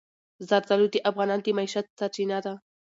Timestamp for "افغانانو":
1.09-1.43